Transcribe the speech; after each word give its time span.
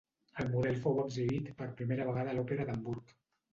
El 0.43 0.47
model 0.53 0.79
fou 0.85 0.97
exhibit 1.03 1.53
per 1.61 1.69
primera 1.83 2.09
vegada 2.09 2.35
a 2.35 2.37
l'Òpera 2.41 2.69
d'Hamburg. 2.73 3.17